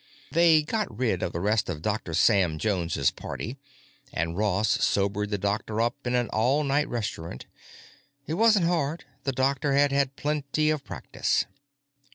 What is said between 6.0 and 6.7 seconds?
in an all